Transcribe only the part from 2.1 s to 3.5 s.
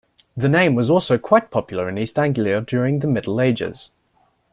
Anglia during the Middle